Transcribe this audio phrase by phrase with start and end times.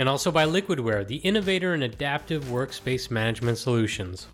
[0.00, 4.28] And also by Liquidware, the innovator in adaptive workspace management solutions.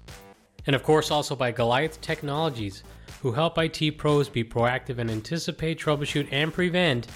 [0.65, 2.85] And of course, also by Goliath Technologies
[3.21, 7.09] who help IT pros be proactive and anticipate, troubleshoot, and prevent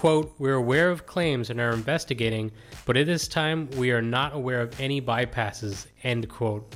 [0.00, 2.52] quote, We're aware of claims and are investigating,
[2.86, 6.74] but at this time we are not aware of any bypasses, end quote.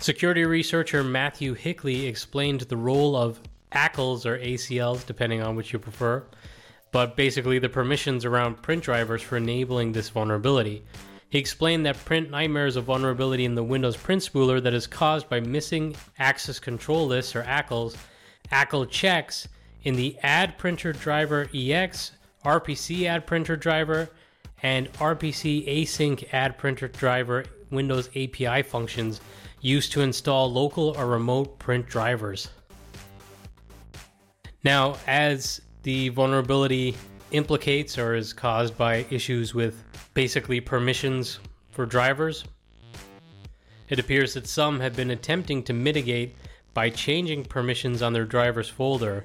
[0.00, 3.38] Security researcher Matthew Hickey explained the role of
[3.70, 6.24] ACLs or ACLs, depending on which you prefer,
[6.90, 10.82] but basically the permissions around print drivers for enabling this vulnerability.
[11.30, 14.88] He explained that print nightmare is a vulnerability in the Windows print spooler that is
[14.88, 17.96] caused by missing access control lists or ACLs,
[18.50, 19.46] ACL checks
[19.84, 22.12] in the add printer driver EX,
[22.44, 24.10] RPC add printer driver,
[24.62, 29.20] and RPC async add printer driver Windows API functions
[29.60, 32.48] used to install local or remote print drivers.
[34.64, 36.96] Now, as the vulnerability
[37.32, 39.82] implicates or is caused by issues with
[40.14, 41.40] basically permissions
[41.70, 42.44] for drivers.
[43.88, 46.36] It appears that some have been attempting to mitigate
[46.74, 49.24] by changing permissions on their driver's folder.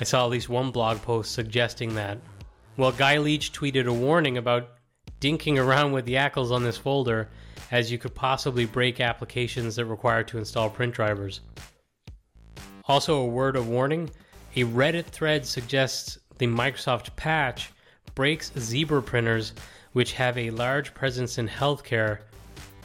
[0.00, 2.18] I saw at least one blog post suggesting that.
[2.76, 4.70] Well, Guy Leech tweeted a warning about
[5.20, 7.28] dinking around with the ACLs on this folder
[7.70, 11.40] as you could possibly break applications that require to install print drivers.
[12.86, 14.08] Also, a word of warning
[14.56, 17.70] a Reddit thread suggests the Microsoft patch
[18.14, 19.52] breaks Zebra printers,
[19.92, 22.20] which have a large presence in healthcare,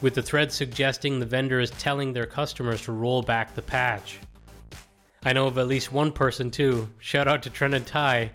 [0.01, 4.19] with the thread suggesting the vendor is telling their customers to roll back the patch.
[5.25, 6.89] I know of at least one person, too.
[6.99, 8.31] Shout out to Trentent Tye,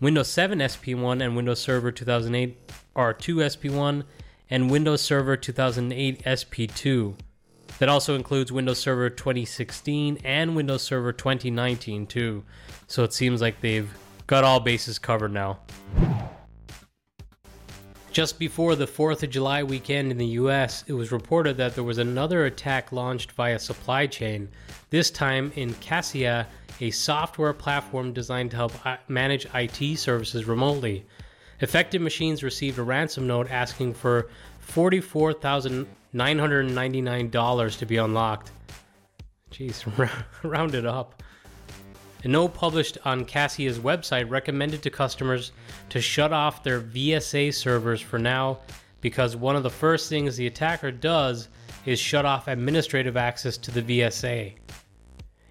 [0.00, 2.58] Windows 7 SP1, and Windows Server 2008
[2.96, 4.02] R2 SP1,
[4.50, 7.14] and Windows Server 2008 SP2.
[7.80, 12.44] That also includes Windows Server 2016 and Windows Server 2019 too.
[12.88, 13.90] So it seems like they've
[14.26, 15.60] got all bases covered now.
[18.12, 21.82] Just before the 4th of July weekend in the US, it was reported that there
[21.82, 24.50] was another attack launched via supply chain,
[24.90, 26.44] this time in Kaseya
[26.82, 31.06] a software platform designed to help uh, manage IT services remotely.
[31.62, 34.28] Affected machines received a ransom note asking for
[36.14, 38.50] $44,999 to be unlocked.
[39.50, 39.84] Jeez,
[40.42, 41.22] round it up.
[42.22, 45.52] A note published on Kaseya's website recommended to customers
[45.88, 48.58] to shut off their VSA servers for now
[49.00, 51.48] because one of the first things the attacker does
[51.86, 54.52] is shut off administrative access to the VSA.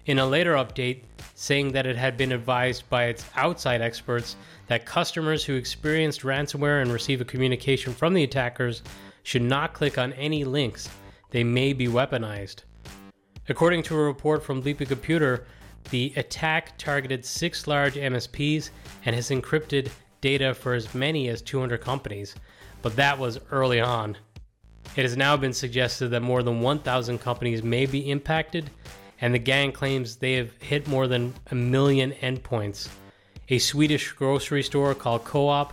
[0.06, 1.02] In a later update,
[1.34, 4.36] saying that it had been advised by its outside experts
[4.66, 8.82] that customers who experienced ransomware and receive a communication from the attackers
[9.22, 10.88] should not click on any links,
[11.30, 12.62] they may be weaponized.
[13.48, 15.46] According to a report from Bleeping Computer,
[15.90, 18.70] the attack targeted six large MSPs
[19.04, 19.90] and has encrypted
[20.20, 22.34] data for as many as 200 companies,
[22.82, 24.16] but that was early on.
[24.96, 28.70] It has now been suggested that more than 1,000 companies may be impacted,
[29.20, 32.88] and the gang claims they have hit more than a million endpoints.
[33.48, 35.72] A Swedish grocery store called Co-op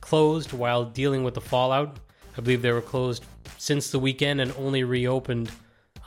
[0.00, 1.98] closed while dealing with the fallout.
[2.36, 3.24] I believe they were closed
[3.58, 5.50] since the weekend and only reopened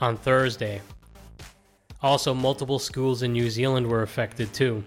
[0.00, 0.80] on Thursday.
[2.02, 4.84] Also, multiple schools in New Zealand were affected too.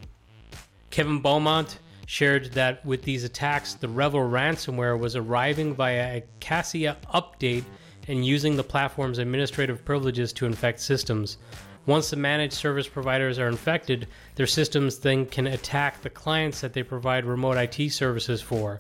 [0.90, 6.96] Kevin Beaumont shared that with these attacks, the REvil ransomware was arriving via a Kaseya
[7.14, 7.66] update
[8.08, 11.38] and using the platform's administrative privileges to infect systems.
[11.86, 16.74] Once the managed service providers are infected, their systems then can attack the clients that
[16.74, 18.80] they provide remote IT services for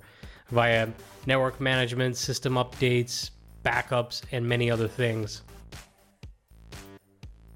[0.49, 0.87] via
[1.27, 3.29] network management, system updates,
[3.63, 5.43] backups, and many other things.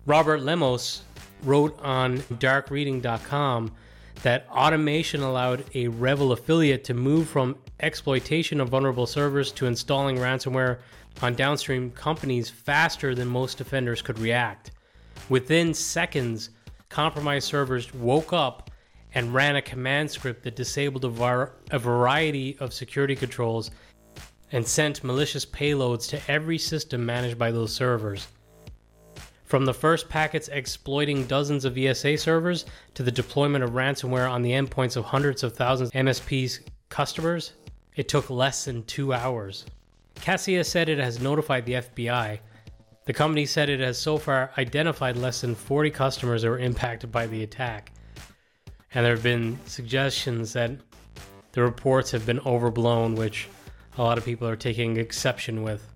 [0.06, 1.04] Robert Lemos
[1.44, 3.72] wrote on darkreading.com
[4.24, 10.18] that automation allowed a REvil affiliate to move from exploitation of vulnerable servers to installing
[10.18, 10.80] ransomware
[11.22, 14.72] on downstream companies faster than most defenders could react.
[15.30, 16.50] Within seconds,
[16.90, 18.71] compromised servers woke up
[19.14, 23.72] and ran a command script that disabled a, var- a variety of security controls
[24.52, 28.28] and sent malicious payloads to every system managed by those servers.
[29.46, 34.42] From the first packets exploiting dozens of VSA servers to the deployment of ransomware on
[34.42, 37.54] the endpoints of hundreds of thousands of MSP's customers,
[37.96, 39.66] it took less than two hours.
[40.16, 42.40] Kaseya said it has notified the FBI.
[43.06, 47.12] The company said it has so far identified less than 40 customers that were impacted
[47.12, 47.92] by the attack.
[48.94, 50.72] And there have been suggestions that
[51.54, 53.48] the reports have been overblown, which
[53.98, 55.88] a lot of people are taking exception with.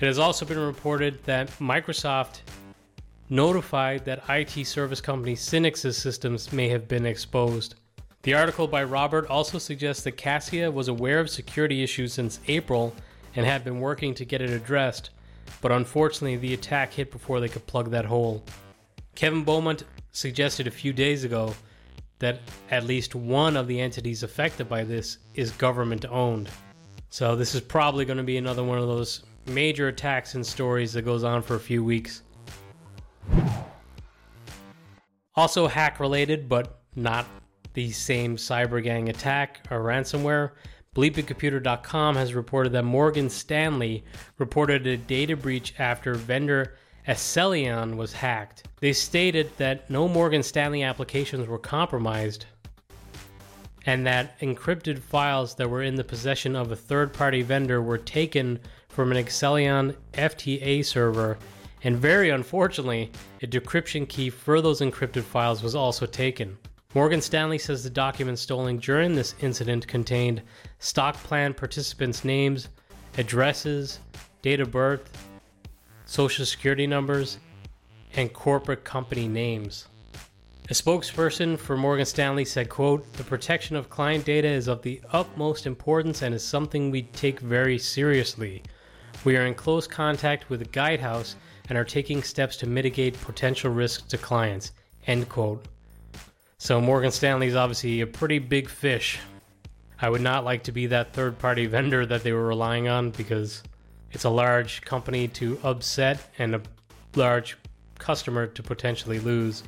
[0.00, 2.40] It has also been reported that Microsoft
[3.28, 7.76] notified that IT service company Synnex's systems may have been exposed.
[8.22, 12.94] The article by Robert also suggests that Kaseya was aware of security issues since April
[13.34, 15.10] and had been working to get it addressed,
[15.60, 18.44] but unfortunately the attack hit before they could plug that hole.
[19.14, 21.54] Kevin Beaumont suggested a few days ago
[22.22, 22.38] that
[22.70, 26.48] at least one of the entities affected by this is government owned.
[27.10, 30.92] So this is probably going to be another one of those major attacks and stories
[30.92, 32.22] that goes on for a few weeks.
[35.34, 37.26] Also, hack related, but not
[37.74, 40.52] the same cyber gang attack or ransomware.
[40.94, 44.04] BleepingComputer.com has reported that Morgan Stanley
[44.38, 46.76] reported a data breach after vendor
[47.08, 48.68] Accellion was hacked.
[48.80, 52.46] They stated that no Morgan Stanley applications were compromised
[53.86, 57.98] and that encrypted files that were in the possession of a third party vendor were
[57.98, 61.38] taken from an Accellion FTA server
[61.84, 63.10] and very unfortunately,
[63.42, 66.56] a decryption key for those encrypted files was also taken.
[66.94, 70.42] Morgan Stanley says the documents stolen during this incident contained
[70.78, 72.68] stock plan participants' names,
[73.18, 73.98] addresses,
[74.42, 75.10] date of birth,
[76.12, 77.38] social security numbers,
[78.16, 79.88] and corporate company names.
[80.68, 85.00] A spokesperson for Morgan Stanley said, quote, "The protection of client data is of the
[85.10, 88.62] utmost importance and is something we take very seriously.
[89.24, 91.36] We are in close contact with Guidehouse
[91.70, 94.72] and are taking steps to mitigate potential risks to clients.
[95.06, 95.64] End quote.
[96.58, 99.18] So Morgan Stanley is obviously a pretty big fish.
[99.98, 103.12] I would not like to be that third party vendor that they were relying on
[103.12, 103.62] because
[104.12, 106.62] it's a large company to upset and a
[107.14, 107.56] large
[107.98, 109.62] customer to potentially lose.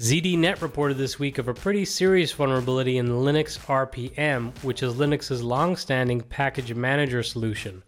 [0.00, 5.42] ZDNet reported this week of a pretty serious vulnerability in Linux RPM, which is Linux's
[5.42, 7.82] long standing package manager solution.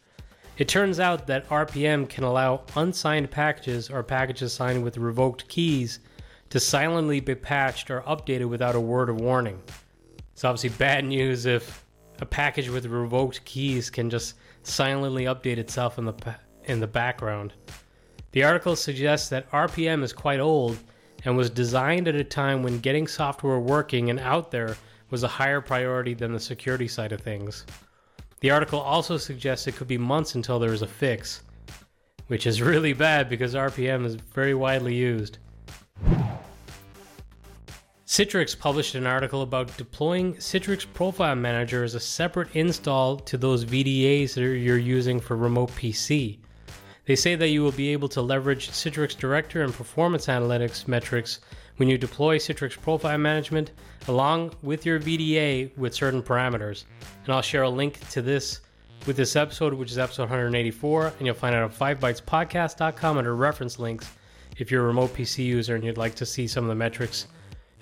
[0.57, 5.99] It turns out that RPM can allow unsigned packages or packages signed with revoked keys
[6.51, 9.61] to silently be patched or updated without a word of warning.
[10.33, 11.85] It's obviously bad news if
[12.21, 16.15] a package with revoked keys can just silently update itself in the
[16.65, 17.53] in the background.
[18.33, 20.79] The article suggests that RPM is quite old
[21.25, 24.77] and was designed at a time when getting software working and out there
[25.11, 27.65] was a higher priority than the security side of things.
[28.41, 31.43] The article also suggests it could be months until there is a fix,
[32.27, 35.39] which is really bad because RPM is very widely used.
[38.07, 43.65] Citrix published an article about deploying Citrix Profile Manager as a separate install to those
[43.65, 46.39] VDAs that you're using for remote PC.
[47.07, 51.41] They say that you will be able to leverage Citrix Director and performance analytics metrics
[51.79, 53.73] when you deploy Citrix Profile Management
[54.07, 56.85] along with your VDA with certain parameters.
[57.25, 58.61] And I'll share a link to this
[59.07, 63.81] with this episode, which is episode 184, and you'll find it on 5bytespodcast.com under reference
[63.81, 64.09] links
[64.59, 67.27] if you're a remote PC user and you'd like to see some of the metrics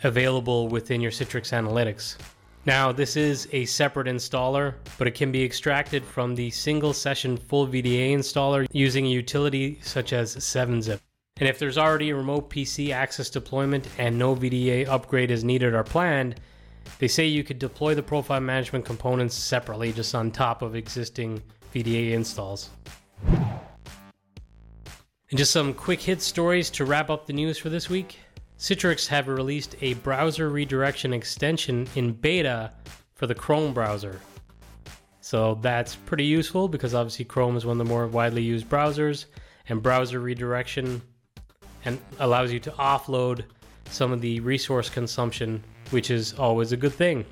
[0.03, 2.17] available within your Citrix Analytics.
[2.67, 7.37] Now, this is a separate installer, but it can be extracted from the single session
[7.37, 11.01] full VDA installer using a utility such as 7-zip.
[11.37, 15.75] And if there's already a remote PC access deployment and no VDA upgrade is needed
[15.75, 16.41] or planned,
[16.99, 21.43] they say you could deploy the profile management components separately just on top of existing
[21.75, 22.71] VDA installs.
[23.27, 28.19] And just some quick hit stories to wrap up the news for this week.
[28.65, 32.73] Citrix have released a browser redirection extension in beta
[33.15, 34.23] for the Chrome browser.
[35.21, 39.27] So that's pretty useful because obviously Chrome is one of the more widely used browsers,
[39.69, 41.03] and browser redirection
[41.85, 43.45] and allows you to offload
[43.91, 47.27] some of the resource consumption, which is always a good thing.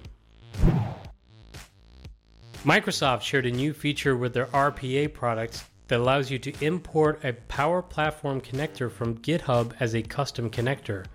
[2.62, 7.32] Microsoft shared a new feature with their RPA products that allows you to import a
[7.32, 11.06] Power Platform connector from GitHub as a custom connector.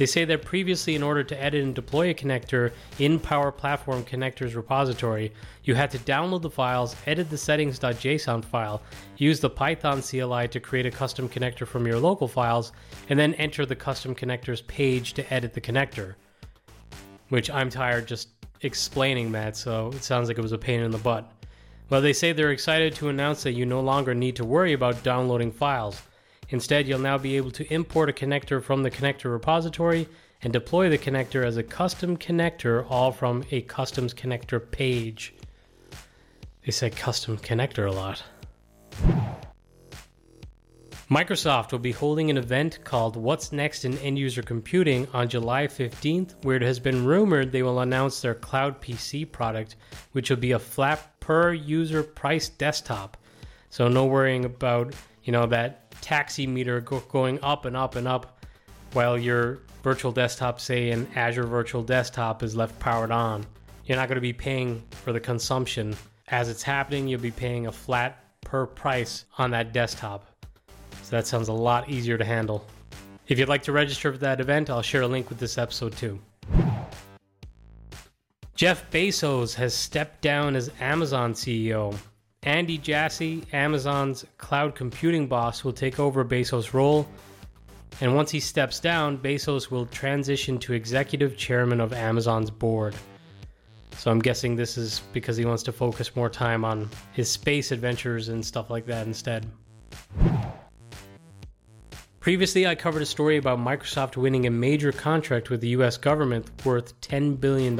[0.00, 4.02] They say that previously, in order to edit and deploy a connector in Power Platform
[4.02, 5.30] Connectors repository,
[5.64, 8.80] you had to download the files, edit the settings.json file,
[9.18, 12.72] use the Python CLI to create a custom connector from your local files,
[13.10, 16.14] and then enter the custom connectors page to edit the connector.
[17.28, 18.30] Which I'm tired just
[18.62, 21.30] explaining that, so it sounds like it was a pain in the butt.
[21.90, 25.02] Well, they say they're excited to announce that you no longer need to worry about
[25.02, 26.00] downloading files.
[26.50, 30.06] Instead, you'll now be able to import a connector from the connector repository
[30.42, 35.34] and deploy the connector as a custom connector, all from a customs connector page.
[36.64, 38.22] They say custom connector a lot.
[41.10, 45.66] Microsoft will be holding an event called What's Next in End User Computing on July
[45.66, 49.74] 15th, where it has been rumored they will announce their Cloud PC product,
[50.12, 53.16] which will be a flat per user price desktop.
[53.70, 58.08] So no worrying about, you know, that taxi meter go- going up and up and
[58.08, 58.44] up
[58.92, 63.46] while your virtual desktop, say an Azure Virtual Desktop, is left powered on.
[63.84, 65.96] You're not going to be paying for the consumption.
[66.28, 70.26] As it's happening, you'll be paying a flat per price on that desktop.
[71.02, 72.64] So that sounds a lot easier to handle.
[73.26, 75.96] If you'd like to register for that event, I'll share a link with this episode
[75.96, 76.20] too.
[78.54, 81.96] Jeff Bezos has stepped down as Amazon CEO.
[82.42, 87.06] Andy Jassy, Amazon's cloud computing boss, will take over Bezos' role.
[88.00, 92.94] And once he steps down, Bezos will transition to executive chairman of Amazon's board.
[93.98, 97.72] So I'm guessing this is because he wants to focus more time on his space
[97.72, 99.44] adventures and stuff like that instead.
[102.20, 106.48] Previously, I covered a story about Microsoft winning a major contract with the US government
[106.64, 107.76] worth $10 billion.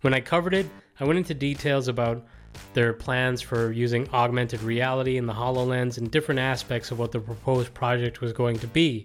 [0.00, 0.66] When I covered it,
[0.98, 2.26] I went into details about
[2.74, 7.20] their plans for using augmented reality in the HoloLens and different aspects of what the
[7.20, 9.04] proposed project was going to be.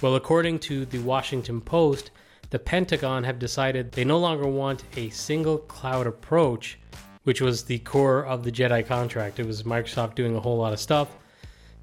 [0.00, 2.10] Well, according to the Washington Post,
[2.50, 6.78] the Pentagon have decided they no longer want a single cloud approach,
[7.22, 9.38] which was the core of the JEDI contract.
[9.38, 11.16] It was Microsoft doing a whole lot of stuff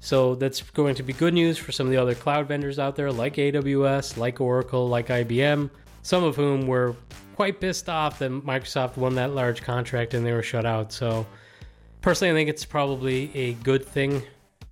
[0.04, 2.96] so that's going to be good news for some of the other cloud vendors out
[2.96, 5.70] there, like AWS, like Oracle, like IBM,
[6.02, 6.96] some of whom were
[7.36, 10.92] quite pissed off that Microsoft won that large contract and they were shut out.
[10.92, 11.26] So,
[12.00, 14.22] personally, I think it's probably a good thing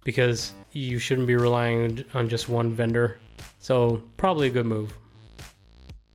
[0.04, 3.18] because you shouldn't be relying on just one vendor.
[3.58, 4.92] So, probably a good move.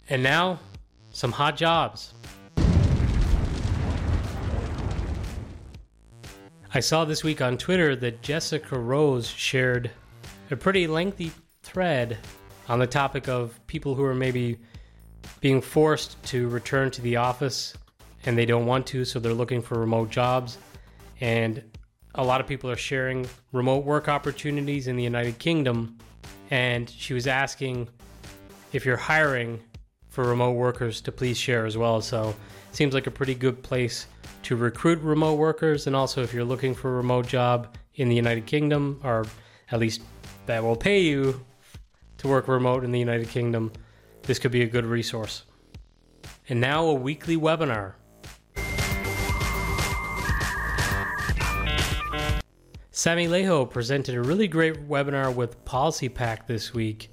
[0.10, 0.60] And now,
[1.12, 2.14] some hot jobs.
[6.74, 9.92] I saw this week on Twitter that Jessica Rose shared
[10.52, 11.32] a pretty lengthy
[11.64, 12.18] thread
[12.68, 14.60] on the topic of people who are maybe
[15.42, 17.74] being forced to return to the office
[18.26, 20.58] and they don't want to, so they're looking for remote jobs.
[21.22, 21.64] And
[22.16, 25.98] a lot of people are sharing remote work opportunities in the United Kingdom.
[26.50, 27.88] And she was asking
[28.74, 29.62] if you're hiring
[30.10, 32.02] for remote workers to please share as well.
[32.02, 32.30] So
[32.70, 34.08] it seems like a pretty good place
[34.44, 38.16] to recruit remote workers, and also if you're looking for a remote job in the
[38.16, 39.26] United Kingdom or
[39.72, 40.02] at least
[40.46, 41.44] that will pay you
[42.18, 43.72] to work remote in the United Kingdom,
[44.26, 45.44] this could be a good resource.
[46.50, 47.94] And now a weekly webinar.
[52.92, 57.12] Sami Laiho presented a really great webinar with PolicyPak this week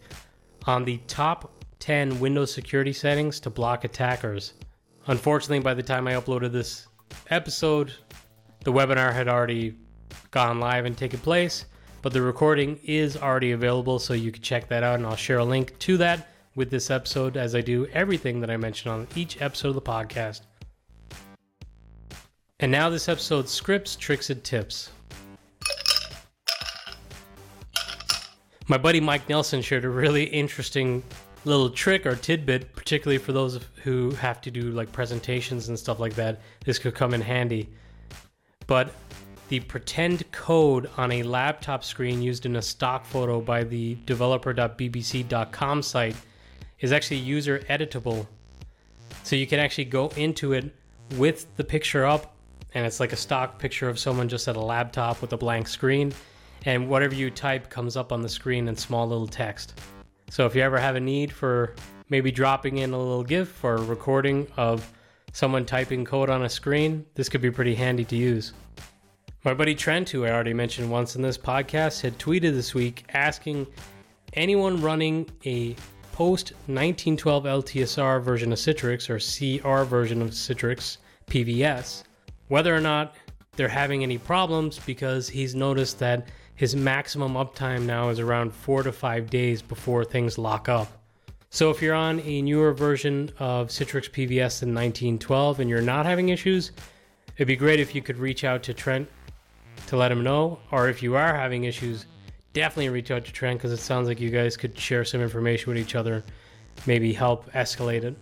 [0.66, 4.54] on the top 10 Windows security settings to block attackers.
[5.08, 6.86] Unfortunately, by the time I uploaded this
[7.28, 7.92] episode,
[8.64, 9.76] the webinar had already
[10.30, 11.66] gone live and taken place,
[12.00, 15.38] but the recording is already available, so you can check that out, and I'll share
[15.38, 19.06] a link to that with this episode as I do everything that I mention on
[19.16, 20.42] each episode of the podcast.
[22.60, 24.90] And now, this episode's scripts, tricks, and tips.
[28.68, 31.02] My buddy Mike Nelson shared a really interesting
[31.44, 35.98] little trick or tidbit, particularly for those who have to do like presentations and stuff
[35.98, 36.40] like that.
[36.64, 37.68] This could come in handy.
[38.68, 38.94] But
[39.48, 45.82] the pretend code on a laptop screen used in a stock photo by the developer.bbc.com
[45.82, 46.16] site
[46.82, 48.26] is actually user editable.
[49.22, 50.74] So you can actually go into it
[51.16, 52.36] with the picture up,
[52.74, 55.68] and it's like a stock picture of someone just at a laptop with a blank
[55.68, 56.12] screen,
[56.66, 59.80] and whatever you type comes up on the screen in small little text.
[60.28, 61.74] So if you ever have a need for
[62.08, 64.92] maybe dropping in a little GIF or a recording of
[65.32, 68.52] someone typing code on a screen, this could be pretty handy to use.
[69.44, 73.04] My buddy Trent, who I already mentioned once in this podcast, had tweeted this week
[73.12, 73.66] asking
[74.34, 75.76] anyone running a
[76.12, 82.04] post 1912 LTSR version of Citrix or CR version of Citrix PVS
[82.52, 83.14] whether or not
[83.56, 88.82] they're having any problems because he's noticed that his maximum uptime now is around four
[88.82, 90.88] to five days before things lock up.
[91.48, 96.04] So if you're on a newer version of Citrix PVS than 1912 and you're not
[96.04, 96.72] having issues,
[97.36, 99.08] it'd be great if you could reach out to Trent
[99.86, 100.58] to let him know.
[100.72, 102.04] Or if you are having issues,
[102.52, 105.72] definitely reach out to Trent because it sounds like you guys could share some information
[105.72, 106.24] with each other,
[106.86, 108.16] maybe help escalate it.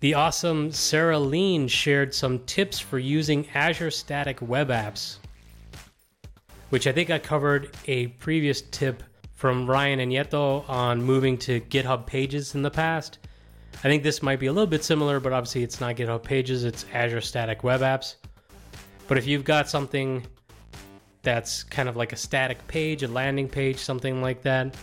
[0.00, 5.18] The awesome Sarah Lean shared some tips for using Azure Static Web Apps
[6.70, 9.02] which I think I covered a previous tip
[9.34, 13.18] from Ryan and Yeto on moving to GitHub Pages in the past.
[13.74, 16.64] I think this might be a little bit similar, but obviously it's not GitHub Pages,
[16.64, 18.16] it's Azure Static Web Apps.
[19.06, 20.26] But if you've got something
[21.22, 24.74] that's kind of like a static page, a landing page, something like that,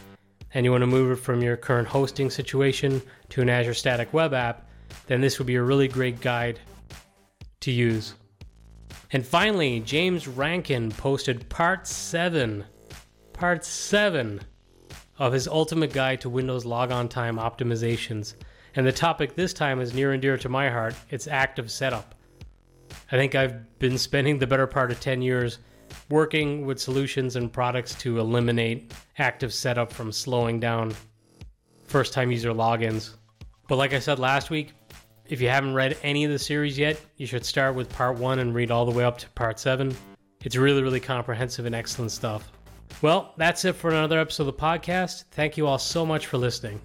[0.53, 4.13] and you want to move it from your current hosting situation to an Azure Static
[4.13, 4.67] Web App,
[5.07, 6.59] then this would be a really great guide
[7.61, 8.15] to use.
[9.11, 12.63] And finally, James Rankin posted part 7,
[13.33, 14.41] part 7
[15.17, 18.35] of his ultimate guide to Windows logon time optimizations.
[18.75, 22.15] And the topic this time is near and dear to my heart it's active setup.
[23.11, 25.59] I think I've been spending the better part of 10 years
[26.09, 30.93] working with solutions and products to eliminate active setup from slowing down
[31.85, 33.15] first time user logins.
[33.67, 34.73] But like I said last week,
[35.27, 38.39] if you haven't read any of the series yet, you should start with part one
[38.39, 39.95] and read all the way up to part seven.
[40.43, 42.51] It's really, really comprehensive and excellent stuff.
[43.01, 45.25] Well, that's it for another episode of the podcast.
[45.31, 46.79] Thank you all so much for listening.